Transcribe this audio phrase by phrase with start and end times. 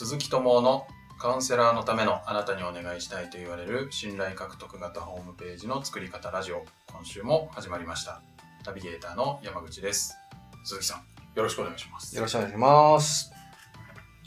[0.00, 0.86] 鈴木智の
[1.18, 6.64] カウンセラーのためのあなたにお願いしたいと言われる信頼獲得型ホームページの作り方ラジオ。
[6.86, 8.22] 今週も始まりました。
[8.64, 10.16] ナビゲーターの山口です。
[10.62, 10.98] 鈴木さん
[11.34, 12.14] よろしくお願いします。
[12.14, 13.32] よろしくお願いします。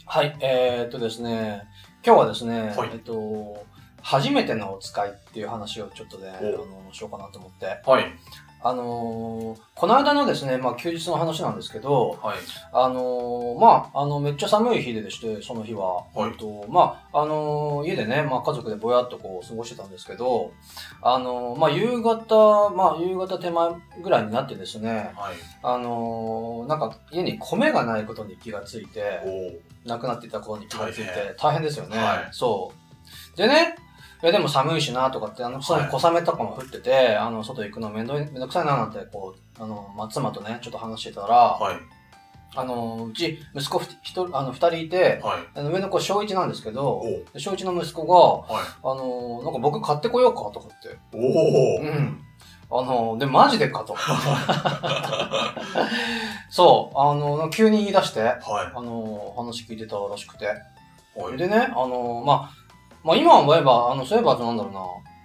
[0.04, 1.62] はい、えー、っとですね、
[2.04, 2.90] 今日はですね、はい。
[2.92, 3.64] えっと、
[4.02, 7.80] 初めてのお使いっていう話をちょっとね、あおの、しようかなと思って。
[7.86, 8.12] はい
[8.64, 12.38] あのーこの間のですね、まあ休日の話なんですけど、はい。
[12.72, 16.04] あのーまあ、あの、めっちゃ寒い日ででして、その日は。
[16.14, 16.36] はい。
[16.36, 20.52] と、まあ、あのー家でね、まあ家族でぼやっとこう過ごしてたんですけど、
[21.02, 23.70] あのーまあ夕方、まあ夕方手前
[24.02, 25.34] ぐらいになってですね、はい。
[25.62, 29.20] あのーなんか家に米がないことに気がついて、
[29.84, 31.34] おなくなっていたことに気がついて大変。
[31.36, 32.28] 大変ですよね、はい。
[32.30, 32.70] そ
[33.34, 33.36] う。
[33.36, 33.76] でね
[34.22, 35.76] いやでも寒いしなとかってあの小
[36.08, 41.76] 雨とかも降ってて、あの外行くのめんどいめんどくさいななんてこうあの、まあ、妻とねちょっと話してたら、はい。
[42.54, 45.58] あのうち息子ふひとあの2人いてはい。
[45.58, 48.14] あの上の子小1なんですけどおで小1の息子が
[48.54, 48.64] はい。
[48.84, 50.98] あのなんか僕買ってこようかとかって。
[51.14, 52.20] おおうん。
[52.70, 53.96] あのでマジでかと
[56.48, 56.98] そう。
[56.98, 58.40] あの急に言い出してはい。
[58.76, 60.46] あの話聞いてたらしくて。
[61.14, 61.36] はい。
[61.36, 62.61] でね、あの、まあ、
[63.04, 64.80] まあ今思えば、あの、そういえばなんだろうな、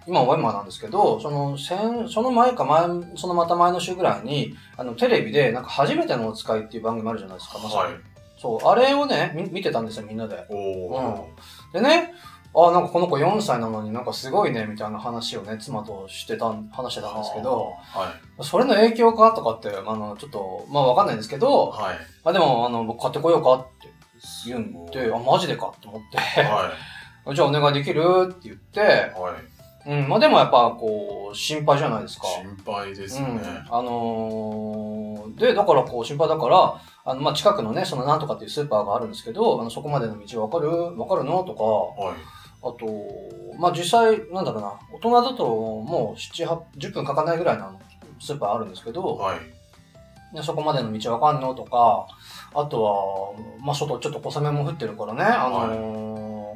[0.07, 7.93] 今思えばなんですけど、その、先、その前か前、そのまた前の週ぐらいに、あの、テレビで、なんか初めてのお使いっていう番組あるじゃないですか、まさに。
[7.93, 8.01] はい。
[8.39, 10.45] そう、あれをね、み見てたんですよ、みんなで。
[10.49, 11.27] おお
[11.73, 12.13] でね、
[12.55, 18.43] あ、なんかこの子4歳なのになんかすごいね、みたいな話をね、妻としてたん、話してたんですけど、はい。
[18.43, 21.95] それの影響かとかって、あの、ちょっと、まあわかんないんですけど、はい。
[22.23, 23.89] まあでも、あの、僕買ってこようかって
[24.45, 26.71] 言うんで、あ、マジでかって思って、は
[27.33, 28.03] じゃあお願いできる？
[28.29, 29.57] って言って、いはい。
[29.89, 32.27] うん、まあでもやっぱこう、心配じゃないですか。
[32.27, 33.27] 心配ですね。
[33.27, 40.69] うん、あのーで、だからこう心配だから、あの、まあ近くのね、そのなんとかっていうスーパーがあるんですけど、あのそこまでの道わかる？
[40.99, 41.43] わかるの？
[41.43, 42.15] とか、はい。
[42.63, 47.79] あと、まあ実際、なんだろうな、大人だともう7、8 10分かかんないぐらいの
[48.19, 49.39] スーパーあるんですけど、はい。
[50.35, 51.55] でそこまでの道わかんの？
[51.55, 52.07] とか、
[52.53, 53.33] あとは、
[53.63, 56.06] まあ外ちょっと小雨も降ってるからね、あのー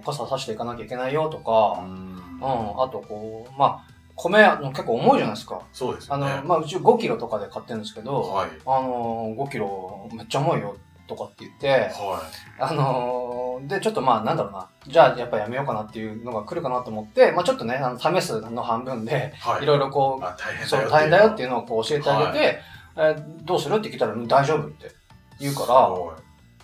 [0.02, 2.16] 傘差していかなきゃいけないよとか、うん。
[2.42, 5.56] うん、あとこう、まあ、米あの結構重いじゃないですか。
[5.56, 6.42] あの、そうですよね。
[6.46, 8.50] まあ、うち5キロとかで買ってるんですけど、はい。
[8.66, 10.76] あのー、5キロめっちゃ重いよ
[11.08, 12.22] とかって言って、は
[12.60, 19.64] あのー、で、ちょっとまあ、なんだろうな、じゃあやっぱやめようかなっていうのが来るかなと思って、まあちょっとね、あの試すの半分で、いはい。
[19.64, 22.60] いろいろこう、あ大変だよそう大変だよっていいうのをこう教えてあげて、
[22.98, 23.78] えーどうする？
[23.78, 24.92] って聞いたらうん大丈夫って
[25.40, 26.16] 言うかは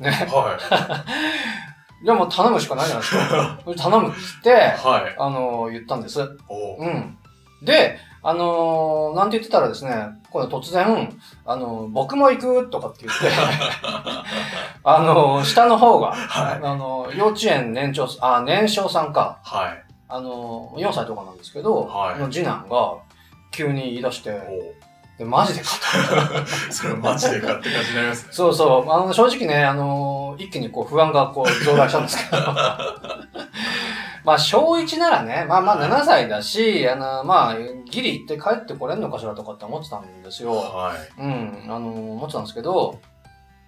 [0.02, 0.30] ら、ね、い
[2.00, 3.60] はいでも頼むしかないじゃないですか。
[3.90, 5.16] 頼むっつって、はい。
[5.18, 6.22] あのー言ったんです。
[6.48, 6.86] おう。
[6.86, 7.18] ん。
[7.64, 9.92] で、あのーなんて言ってたらですね、
[10.30, 13.26] 今度突然、あのー僕も行くとかって言って、
[14.84, 16.60] あのー下の方が、はい。
[16.64, 19.84] あのー幼稚園年長、あ、年少さんか、はい。
[20.08, 22.20] あのー4歳とかなんですけど、はい。
[22.20, 22.94] の次男が
[23.52, 24.87] 急に言い出して、お
[25.18, 25.70] でマジでか
[26.70, 28.36] それマジでかって感じになりますねと。
[28.36, 32.38] そうそう、あの、正直ね、あのー一気にこう不安がこう増大したんですけど、
[34.24, 37.56] まあ、小1ならね、まあまあ7歳だし、あの、まあ、
[37.90, 40.54] ギリ行って帰ってこれんのかしらとかって思ってたんですよ。
[40.54, 43.00] はいうん、あの、思ってたんですけど、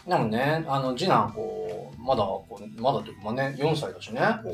[0.10, 4.22] でもね、あの、次男、こう、まだ、こう、まだというか、まあね、4歳だしね。
[4.44, 4.52] お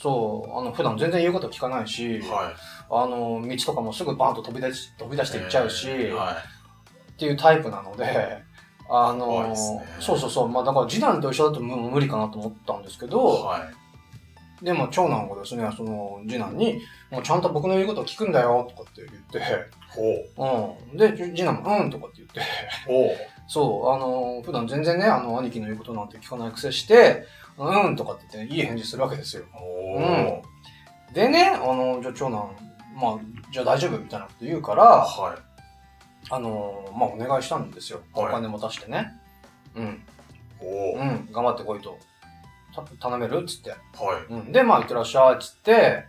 [0.00, 2.54] そう、あの、普段全然言うこと聞かないし、は
[2.90, 6.34] あの、道とかもすぐバンと飛び出し、飛び出していっちゃうし、えーはい。
[7.12, 8.42] っていうタイプなので、
[8.88, 9.54] あの、ね。
[10.00, 13.58] そうそうそう、まあだから次男と一緒だと無無理かなと思ったんですけど、は
[14.62, 14.64] い。
[14.64, 16.80] でも長男がですね、その次男に、
[17.10, 19.40] もうちゃんと僕の言うことを聞くんだよ、とかって言って、
[20.36, 20.94] ほう。
[20.94, 20.96] ん。
[20.96, 22.40] で、次男も、うん、とかって言って、
[23.48, 27.24] そう、あの、普段全然ね、あの、兄貴の言うことなんて聞かないくせして、
[27.58, 29.44] うん、とかって言って、いい返事するわけですよ。
[29.96, 30.42] うん
[31.14, 32.50] でね、あの、じゃあ長男、
[32.94, 33.18] まあ、
[33.50, 35.38] じゃあ大丈夫みたいなこと言うから、はい
[36.28, 38.00] あの、まあ、お願いしたんですよ。
[38.12, 39.12] おはい金も出してね。
[39.76, 40.02] うん。
[40.58, 41.98] ほうん、頑張ってこいと。
[42.74, 43.70] た頼めるっつって。
[43.70, 44.52] うはいうん。
[44.52, 46.04] で、まあ、行ってらっしゃいっつって、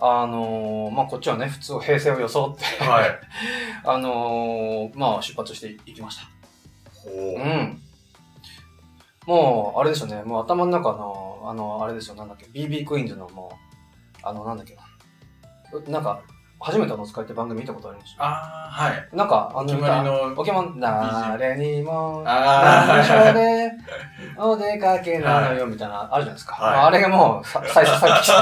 [0.00, 3.18] あのまあ、こっちはね、普通、平成を装って、はい
[3.86, 6.33] あのまあ、出発していきました。
[7.04, 7.14] ほう。
[7.14, 7.80] うん。
[9.26, 14.74] もう、あれですよね、もう頭の中の、あの、あれですよ、なんだっけ、BB クイーンズのもう、あの、なんだっけ。
[14.74, 14.82] な。
[15.88, 16.20] なんか、
[16.60, 19.08] 初めてのお使いって番組見たことありますああはい。
[19.12, 23.72] なんか、あお決まりのポケモン、誰にも、あ内緒あで、
[24.38, 26.54] お出かけなのよ、みたいな、あるじゃないですか。
[26.54, 26.76] はい。
[26.76, 28.32] まああれがもう、さ最初さっきし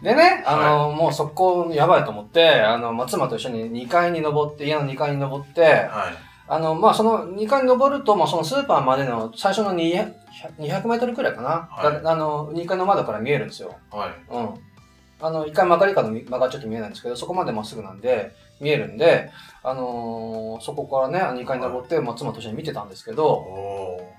[0.00, 0.02] て。
[0.08, 10.14] でね、あの、もう速攻やばいと思って、あの、松間と一緒に2階に登って、家の2階に登って、はいあの、まあ、その2階に登ると、まあ、そのスーパーまでの最初の200
[10.58, 13.76] 200メートルくらいかな、はいがあの、2階の窓から見えるんですよ。
[13.90, 14.34] はい。
[14.34, 14.54] うん。
[15.20, 19.30] あの、1階曲がり角曲がっちゃって見えないんですけど、そこまでまっすぐなんで、見えるんで、
[19.62, 24.12] あのーそこからね、2階に登って、まあ、妻と一緒に見てたんですけおど、お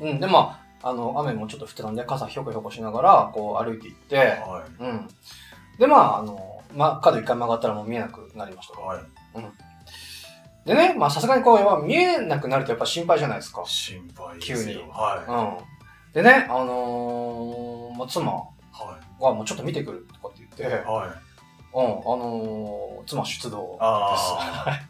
[0.00, 4.48] うん、で、まあ、あの、雨もちょっと降ってたんで、傘ひょこひょこしながら、こう歩いていって、ー。
[4.48, 4.64] はい。
[4.78, 5.08] うん。
[5.78, 8.82] で、まあ、あの、まあ、角1回曲がったらもう見えなくなりましたと。
[8.82, 9.02] はい。
[10.64, 13.62] でね、まあ、さすがにこう、やっぱ見えなくなるとやっぱ心配じゃないですか。
[13.64, 14.58] 心配ですよ。
[14.58, 15.56] 急には
[16.08, 16.12] うん。
[16.12, 18.26] でね、あのーまあ、妻い。
[18.26, 18.50] は
[19.20, 20.66] がもうちょっと見てくるとかって言って、い。
[20.66, 21.08] はい。
[21.72, 21.86] うん、あ
[22.16, 23.76] のー妻出動です。
[23.80, 24.80] ああ。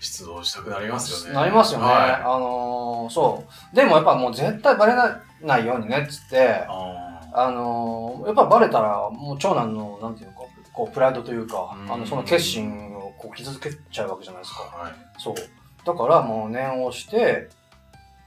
[0.00, 1.38] 出動したくなりますよね。
[1.38, 1.86] なりますよね。
[1.86, 2.12] はい。
[2.12, 3.76] あのーそう。
[3.76, 4.94] でもやっぱもう絶対バレ
[5.42, 12.89] ないようにねっつって、ああのーやっぱバレたらもう長男の、なんていうのか、こう、プライドというか、うんあの、その決心を
[13.20, 14.72] こう傷つけちゃうわけじゃないですか。
[14.74, 14.76] あ。
[14.84, 14.92] はい。
[15.18, 15.34] そう。
[15.84, 17.48] だからもう念をして、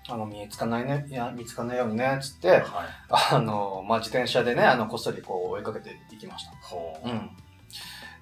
[0.10, 2.62] あの、見つかんないね、いや、見つかんないようにね、つって、はい。
[3.10, 6.52] あの、まあ、自転車でね、あの、こっそりこう追いかけていきました。
[6.62, 7.10] ほう。
[7.10, 7.30] うん。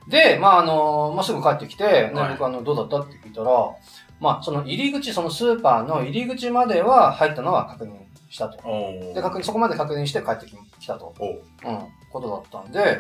[0.07, 3.51] で、まあ、あの、まあ、すぐ帰ってきて、ねはい僕、あの、どうだったって聞いたら、
[4.19, 7.94] まあ、その入り口、そのスーパーの入り口までは入ったのは確認
[8.29, 8.57] したと。
[9.15, 11.13] で、確認、そこまで確認して帰ってききたと。
[11.19, 11.79] おううん。
[12.12, 13.00] ことだったんで、はい。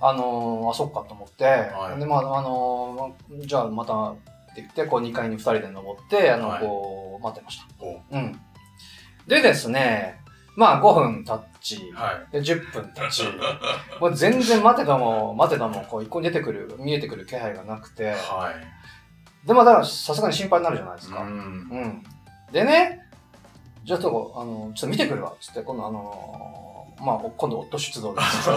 [0.00, 4.20] あのーあ、そっかと思って、はいで、まあ、あのーまじゃあまたって
[4.56, 7.64] 言って、こう2階に2人で登って、あの、はいこう、待ってました。
[7.80, 8.40] おううん。
[9.26, 10.20] でですね、
[10.56, 12.32] まあ5分経ち、はい。
[12.32, 13.24] で10分経ち、
[14.00, 18.52] もう全然待てども、待てども、こう一向に出てくる、見えてくる気配がなくて、は
[19.44, 19.46] い。
[19.46, 21.20] で、まあだからさすがに心配になるじゃないですか。
[21.22, 21.28] うん。
[21.28, 21.32] う
[21.86, 22.04] ん。
[22.52, 23.00] でね、
[23.84, 26.65] じゃあちょっと、あの、ちょっと見てくるわ、つって、今度あのー
[27.00, 28.50] まあ、今度夫出動です。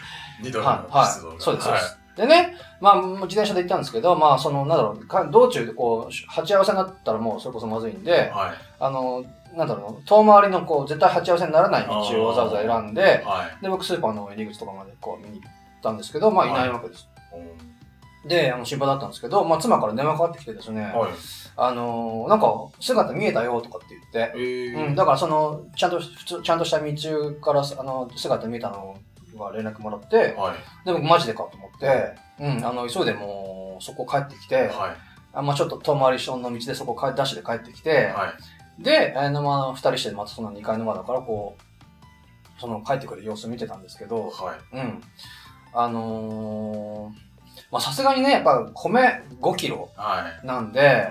[0.42, 1.40] 二度のはい、はい出動が。
[1.40, 1.74] そうです、そう
[2.16, 2.22] で。
[2.22, 8.50] でね、まあ、自転車で行ったんですけど、まあ、その、なんだろう、か道中でこう、鉢合わせになったらもうそれこそまずいんで、はい。
[8.80, 9.24] あの、
[9.54, 13.62] なんだろう、遠回りのこう、絶対鉢合わせにならない道をわざわざ選んで、はい。
[13.62, 15.52] で、僕スーパーの入り口とかまでこう見に行っ
[15.82, 17.08] たんですけど、まあ、いないわけです。
[17.32, 17.40] おう
[18.26, 21.12] で、あの、心配だったんですけど、まあ、妻から電話かかってきてですね、はい。
[21.56, 28.96] あの、なんか、姿見えたよとかって言って、えーうん、だからその、ちゃんと、普通、ちゃんとした道から、あの、姿見えたの
[29.38, 30.86] が連絡もらって、はい。
[30.86, 34.70] で、僕マジでかと思って、うん、あの、急いでもう、そこ帰ってきて、はい。
[35.32, 38.34] あまあちょっと遠回りションの道でそこ帰ダッシュで帰ってきて、は
[38.80, 38.82] い。
[38.82, 44.76] で、あの、まあ二人してまたその2階の窓からこう、その帰ってくる様子見てたんですけど、はい。
[44.76, 45.02] うん。
[45.74, 47.25] あのー
[47.70, 50.46] まあさすがにね、やっぱ米5キロはい。
[50.46, 51.10] なんで、はい。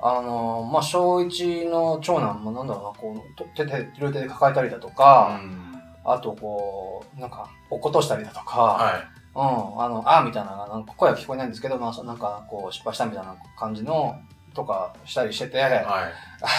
[0.00, 5.64] あのーまあ小1の長男もなんだろうな、こう、と手で、両手で抱えたりだとか、うん
[6.04, 9.00] あとこう、なんか、落っことしたりだとか、はい。
[9.34, 14.16] うん、あの、あーみたいな、なんか声は聞こえないんですけど、まあ、そなんか、こう、失敗したみたいな感じの、
[14.54, 15.82] とかしたりしてて、はい。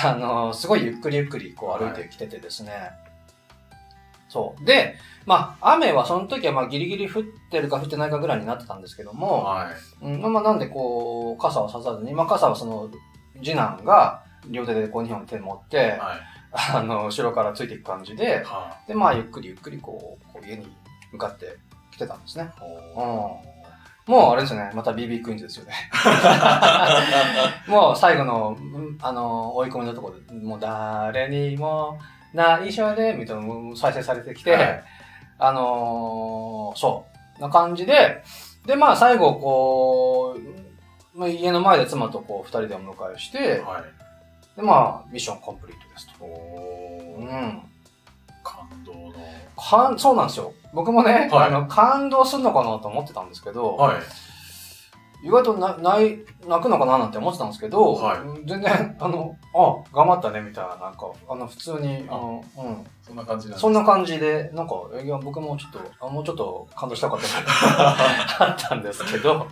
[0.03, 2.71] あの、すごいゆっくりゆっくり、こう、歩いてきててですね。
[4.35, 4.65] そう。
[4.65, 9.71] で、まあ、雨はその時は、まあ、ギリギリ降ってるか降ってないかぐらいになってたんですけども、は
[10.01, 10.05] い。
[10.05, 12.91] うん、まあ、なんで、こう、傘をささずに、まあ、傘はその、
[13.37, 15.97] 次男が、両手でこう、2本手持って、はい。
[16.51, 20.67] あの、後ろからついていく感じで、はで、まあ、ゆっくりゆっくり、こう、こう家に
[21.13, 21.57] 向かって
[21.91, 22.51] 来てたんですね。
[22.57, 22.63] あ
[23.01, 23.55] うん
[24.05, 25.73] もうあれですね、また BB クイーンズですよね。
[27.67, 31.97] もう最後の、うんあの、追い込みのところで、もう誰にも
[32.35, 34.83] 内緒で、みたいなのが再生されてきて、はい
[35.37, 37.05] あのーそ
[37.37, 38.23] う、な感じで、
[38.65, 40.37] で、まあ最後、こ
[41.13, 43.83] う、まあ、家の前で妻とこう二人でお迎えして、はい。
[44.55, 46.25] で、まあミッションコンプリートですと。
[46.25, 47.61] おーうん。
[48.43, 49.13] 感動の。
[49.57, 50.53] かん、そうなんですよ。
[50.73, 53.95] 僕もね、はいあの、感動するのかなと思ってたんですけど、はい。
[55.25, 67.95] 意外とな泣い泣くのかななんて思ってたんですけど、はいうん全然、あの、あ、頑張ったねみたいな、なんか、あの、普通に、あの、うん、そんな感じなんそんな感じで、なんか、いや、僕もちょっと、あもうちょっと感動したかったな
[68.51, 69.47] あったんですけど、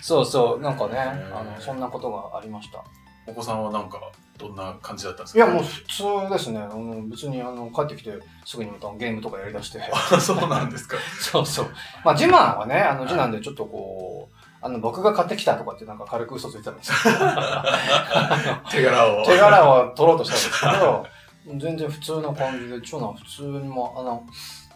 [0.00, 2.82] そうそう、なんかね、あの、そんなことがありました。
[3.26, 4.00] お子さんはなんか、
[4.38, 6.60] どんな感じだったんですいや、かもう普通ですね。
[6.60, 8.12] あの別に、あの、帰ってきて、
[8.44, 9.80] すぐにまたゲームとかやりだして。
[9.82, 10.96] あそうなんですか。
[11.20, 11.66] そうそう。
[12.04, 14.35] まあ、次男はね、あの、次男でちょっとこう、
[14.66, 16.94] あの、僕が買ってきたとかってなんか軽く嘘ついてたんですよ。
[18.68, 19.24] 手柄を。
[19.24, 21.06] 手柄を取ろうとしたんですけど、
[21.60, 24.24] 全然普通な感じで、長男は普通にも、あの、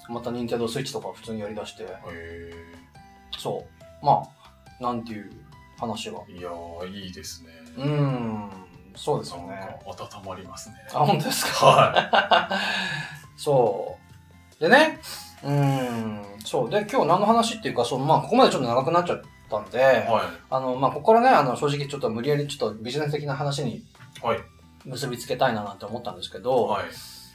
[0.08, 2.52] また任天堂スイッチとか普通にやりだして、へ
[3.36, 3.66] そ
[4.02, 4.06] う。
[4.06, 4.22] ま
[4.80, 5.30] あ、なんていう
[5.80, 6.20] 話が。
[6.20, 7.50] ーいやー、いいですね。
[7.76, 8.50] うーん、
[8.94, 9.56] そうですよね。
[9.84, 10.76] か、温まりますね。
[10.94, 11.66] あ、本当ですか？
[11.66, 12.50] は
[13.36, 13.96] そ
[14.58, 14.62] う。
[14.62, 15.00] でね、
[15.42, 16.70] うーん、そう。
[16.70, 19.22] で、今日何の話っていうか、そのまあ、ここまでちょっと長くなっちゃっ
[19.58, 20.04] ったんで、はい。
[20.50, 23.84] あの、まあ、ここからね、あの、正直ちょっと無理やりちょっとビジネス的な話に
[24.22, 24.38] はい。
[24.84, 26.84] 結びつけたいななんて思ったんですけど、はい。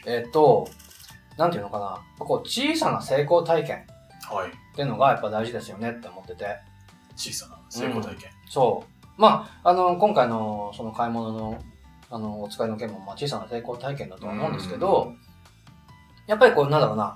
[0.06, 0.68] えっと、
[1.38, 3.86] なんていうのかな、こう、小さな成功体験
[4.30, 4.50] はい。
[4.50, 6.58] っていうのがやっぱ大事ですよねって思ってて、
[7.16, 8.30] 小さな成功体験。
[8.50, 9.06] そう。
[9.18, 11.60] まあ、あの、今回のその買い物の、
[12.10, 15.14] あの、お使いの件も、まあ、小さな成功体験だとは思うんですけど、
[16.28, 17.16] やっぱりこう、なんだろうな、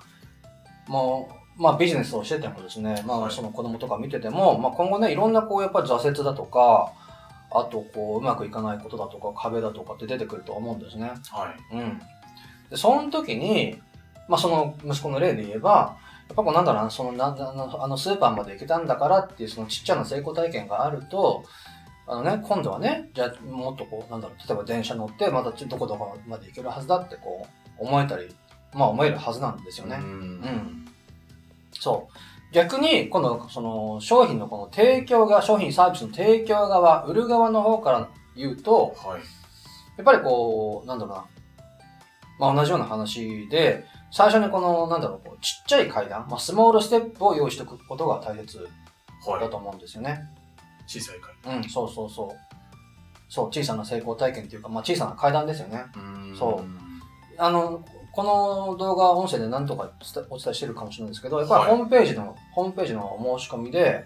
[0.88, 6.94] もう、まあ、ビジネスをしててもですね、まあ、はいその子供とか見てても、まあ、今後ね、いろんなこう、やっぱり挫折だとか、
[7.51, 11.12] あと、こう、うまくいかないことだとか、壁だとかって出てくると思うんですね。
[11.32, 11.75] はい。
[11.75, 12.00] うん。
[12.70, 13.82] で、その時に、
[14.30, 15.98] まあ、その息子の例で言えば、
[16.30, 21.44] やっぱこうなんだろうな、そのなあのスーパーまで行けたんだからっていうそのちっちゃな成功体験があると、
[22.08, 27.48] あのね、今度はね、じゃあもっとこう、なんだろう、例えば電車乗って、またちょどこどこまで行けるはずだってこ
[27.80, 28.34] う、思えたり、
[28.74, 29.98] まあ思えるはずなんですよね。
[30.00, 30.88] うんうん
[31.80, 32.14] そう。
[32.52, 39.22] 逆に、今度、その、商品のこの提供側、商品サービスの提供側、売る側の方から言うと、はい。
[39.98, 41.26] やっぱりこう、なんだろうな。
[42.40, 48.68] まあ同じような話で、最初にこの、なんだろう、こうちっちゃい階段、まあスモールステップを用意しておくことが大切
[49.28, 49.42] はい。
[49.42, 50.22] だと思うんですよね。
[50.88, 52.56] 小さい階うん、そうそうそう。
[53.28, 55.86] そう、小さな成功体験っていうか、まあ小さな階段ですよね。
[55.96, 56.36] 段。
[56.36, 56.66] そう
[57.38, 59.92] あの、この動画、音声で何とか
[60.30, 64.06] お伝えしてるかもしれないですけど、やっぱりはいホームページの、ホームページの申し込みで、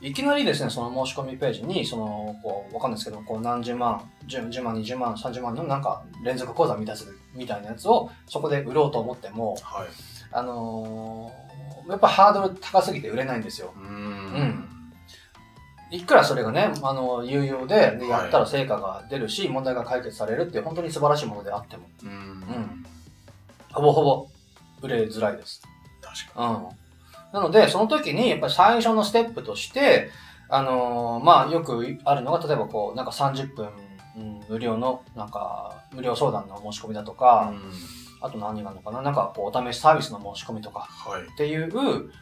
[0.00, 9.88] いきなりですね、その申し込みページに、その、こう、わかんないですけど、こう何十万、10, 10万、20万、30万のなんか連続講座みたいなやつみたいなやつをそこで売ろうと思っても、はい。
[10.32, 11.50] あのー
[11.88, 13.72] やっぱハードル高すぎて売れないんですよ。
[13.76, 13.80] う。
[13.80, 14.66] うん
[15.92, 22.10] いくらそれがね、あの、有用で、でやったら成果が出るし、問題が解決されるっていう本当に素晴らしいものであっても、うん。
[22.10, 22.86] ん
[23.72, 24.28] ほぼほぼ
[24.82, 25.62] 売れづらいです。
[26.00, 26.68] 確かうん。
[27.32, 30.10] なので、その時に、やっぱり最初のステップとして、
[30.48, 33.68] あのーまあ、よくあるのが、例えばこう、なんか30分、
[34.16, 37.18] うん無料の、なんか、無料相談の申し込みだとに。
[37.18, 37.60] か、うん
[38.22, 41.22] あと何があるのかな、なんかこう、お試しサービスの申し込みとかはい。
[41.22, 41.72] っていう、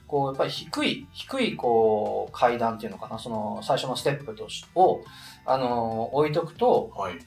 [0.07, 5.01] こう、やっぱり低い、低い、こう、階段っていうのかな、その、最初のステップとしを、
[5.45, 7.19] あのー置いとくと、はい。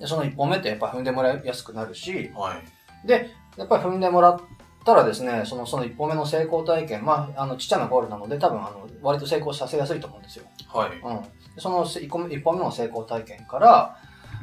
[0.00, 3.06] でその一歩目ってやっぱ踏んでもらいやすくなるし、はい。
[3.06, 4.40] で、やっぱり踏んでもらっ
[4.84, 10.44] たらですね、その、その一歩目の成功体験、まあ、あの、ちっちゃなゴールなので、多分、あの、割と成功させやすいと思うんですよ。
[10.72, 10.88] はい。
[10.98, 11.22] うん。
[11.54, 13.96] でその一個目一歩目の成功体験から、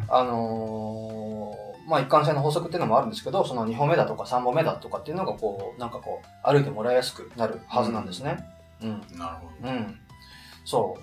[0.08, 8.38] あのーまあ、一貫性の法則っていうのもあるんですけど、その2歩目だとか3歩目だとかっていうのが、こう、なんかこう、歩いてもらいやすくなるはずなんですね。
[8.84, 9.02] うん。
[9.18, 9.70] なるほど。
[9.70, 10.00] うん。
[10.66, 11.02] そう。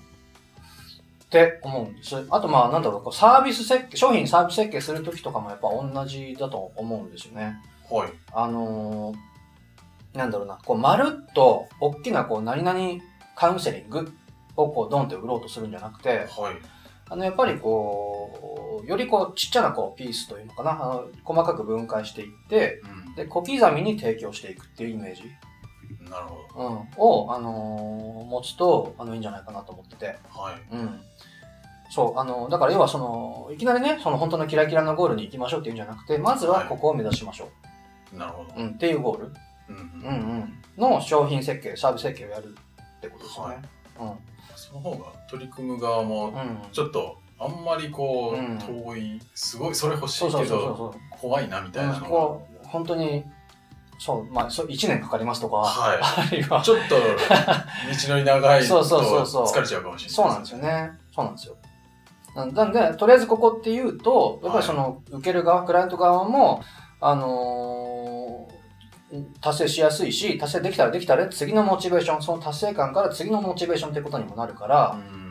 [1.24, 2.24] って思うんです。
[2.30, 7.56] あと、まあ、なんだろう、こうサービス設計、商品サービス設計するときとかもやっぱ同じだと思うんですよね。
[7.90, 8.12] はい。
[8.32, 9.16] あのー
[10.16, 13.02] なんだろうな、こう、まるっと、大きな、こう、何々
[13.34, 14.10] カウンセリング
[14.56, 16.56] を、こう、ドンって売ろうとするんじゃなくて、はい。
[17.10, 23.14] あの、やっぱりこう、よりこう、ちっちゃな、こう、ピースというのかな、あの、細かく分解していって、うん。
[23.14, 25.22] で、小刻みに提供していくっていうイメージ、
[26.10, 26.68] なるほど。
[26.68, 30.74] うん、を、あのー持つと、あの、いいんじゃないかなと思ってて、はい。
[30.74, 31.00] うん。
[31.90, 37.48] そう、あの、だから要はその、いきなりね、その本当のキラキラなゴールに行きましょうっていうんじゃなくて、まずはここを目指しましょ
[38.18, 38.54] なるほど。
[38.56, 38.60] う。
[38.60, 39.32] うん、っていうゴール。
[39.68, 39.76] うん。
[39.76, 40.92] ううんんうん。
[40.92, 42.54] の商品設計、サービス設計をやる
[42.98, 43.62] ってことですよね。
[44.54, 46.34] その方が取り組む側もうん。
[46.34, 46.58] うん。
[46.72, 50.94] ちょっとあんまりこう、うん遠いすごいそれ欲しいうけど。
[51.10, 53.24] 怖いなみたいなのが、本当に、
[53.98, 55.94] そう、まあ、そう1年かかりますとか、は
[56.32, 60.90] い は、ちょっと道のり長いと そうそうそうそう疲れちゃうかもしれないそうなんですよね。
[61.14, 61.56] そうなんですよ。
[62.34, 66.62] なんなんで、とりあえずここっていうと、やっぱりその、受ける側、クライアント側も、
[67.00, 67.95] あのー
[69.40, 75.26] 達成しやすいし、達成できたらできたら、次のモチベーション、その達成感から次のモチベーションってことにもなるから、うん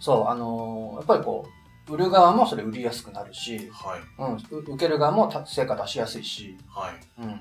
[0.00, 1.46] そう、あのーやっぱりこ
[1.88, 7.32] う、売る側もそれ売りやすくなるし、はいうん、う受ける側も達成果出しやすいし、はいうん。
[7.32, 7.36] っ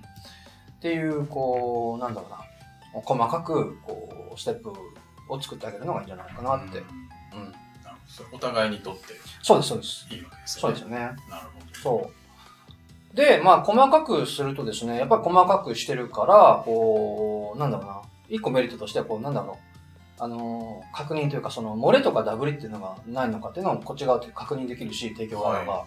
[0.81, 4.71] ていう、こう、なんだろうな、細かく、こう、ステップ
[5.29, 6.79] を作ってあげるのがいいんじゃないかなって。
[6.79, 6.85] うん
[7.41, 7.53] うん。
[8.31, 9.03] お互いにとって
[9.43, 10.07] そうです、そうです。
[10.09, 10.97] いいわけですよねそうですよね。
[10.97, 12.26] なるほそう。
[13.17, 19.57] で、まあ、細かくするとですね、やっぱり細かくしてるから、こう、なんだろうな、一個メリットとしては、こう、なんだろ
[20.19, 25.85] う、あのー確認というか、その、漏れとかダブりっていうのがないのかっていうのも、こっち側で確認できるし、提供側が。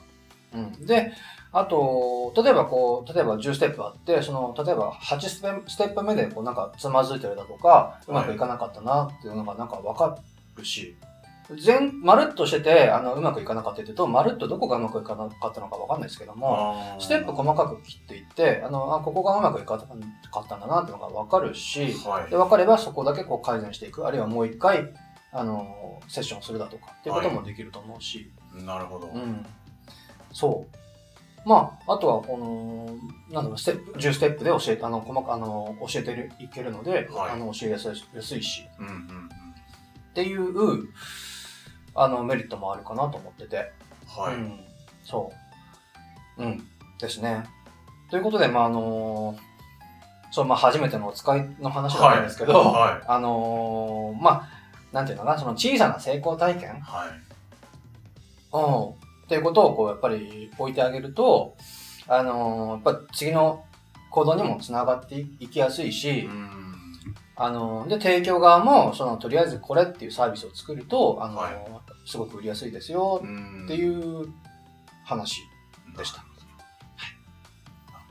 [0.55, 0.87] うん。
[0.87, 1.13] で、
[1.53, 10.19] あと、例えばこう、例えば10ステップあって、その、例えば8ステップステップ目で、こう、なんか、つまずいてるだとか、うまくいかなかったなっていうのが、なんかわか
[10.57, 10.97] るし、
[11.57, 19.83] 全、まるっとしてて、あの、うまくいかなかったっていうと、まるっとどこがうまくいかなかったのかわかんないですけども、ステップ細かく切っていって、あの、あ、ここがうまくいかな
[20.30, 22.37] かったんだなっていうのがわかるし、はいで、。
[22.37, 24.07] 分かればそこだけこう改善していく。
[24.07, 24.92] あるいはもう一回、
[25.33, 28.30] あの、セッションするだとかっていうこともできると思うし、
[28.64, 29.09] なるほど。
[29.09, 29.47] うん。
[30.33, 30.80] そう。
[31.45, 39.00] まあ、あとはこの、なんだろう、ステップ、10ステップで教えて、あの、細か、あの、教えてるいけるので、はいあの、教えやすいやすいし、うんうんうん。
[39.00, 40.88] っていう、
[42.02, 43.73] あの、メリットもあるかなと思ってて。
[44.07, 44.35] はい。
[44.35, 44.61] うん。
[45.04, 45.33] そ
[46.38, 46.42] う。
[46.42, 46.66] うん。
[46.99, 47.45] ですね。
[48.11, 49.37] ということで、まあ、あの
[50.30, 53.04] そう、まあ、初めてのお使いの話なんですけど、はい。
[53.07, 54.49] あのーまあ、
[54.92, 57.09] なんていうのかな、その小さな成功体験、はい。
[58.52, 58.95] うん、っ
[59.28, 61.57] ていうことをこう、やっぱり置いてあげると、
[62.09, 63.64] あのーやっぱ次の
[64.11, 66.50] 行動にもつながっていきやすいし、うん。
[67.37, 71.54] あのーで、提供側も、その、とりあえずこれっていうサービスを作ると、あのーはい
[72.11, 74.29] すごく売りやすいですようんっていう
[75.05, 75.43] 話
[75.97, 76.19] でした。
[76.19, 76.26] なん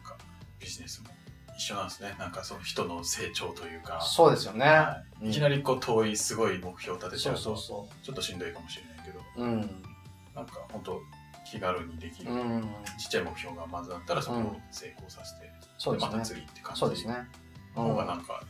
[0.03, 0.15] か、
[0.59, 1.09] ビジネスも
[1.57, 2.15] 一緒なんですね。
[2.17, 3.99] なんかその人の成長というか。
[4.01, 4.65] そうですよね。
[4.65, 9.43] はいうんいきなりこう遠いすごい目標を立てちゃうと、そうそちょっとしんどいかもしれないけど、う。
[9.43, 9.59] うん。
[10.33, 11.01] なんか本当
[11.45, 12.61] 気軽にできる、うん。
[12.97, 16.11] ちっちゃい目標がまずあったらそこうんを成功させて、そうですね。
[16.13, 17.27] また次って感じそうですね。
[17.75, 18.07] 方がん。
[18.07, 18.41] なんか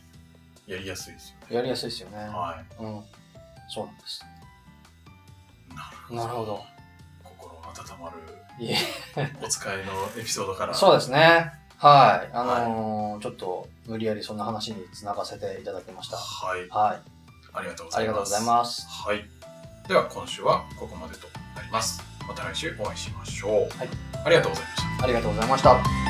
[0.68, 1.56] やりやすいですよね。
[1.56, 2.18] やりやすいですよね。
[2.18, 3.02] はうん。
[3.68, 4.24] そうなんです。
[6.10, 6.14] い。
[6.14, 6.64] なるほど。
[7.24, 8.16] 心温まる
[9.42, 9.82] お使いの
[10.18, 10.74] エピソードから。
[10.74, 11.52] そうですね。
[11.78, 12.30] はい。
[12.32, 16.16] あのーちょっと無理やりそんな話につながせていただきました。
[16.16, 16.68] はい。
[16.68, 17.00] はい。
[17.52, 18.82] ありがとうごありがとうございます。
[18.82, 19.06] ざいます。
[19.08, 19.30] はい。
[19.88, 22.02] では今週はここまでとなります。
[22.28, 23.52] また来週お会いしましょう。
[23.78, 23.88] はい。
[24.24, 25.04] ありがとうございました。
[25.04, 26.09] ありがとうございました。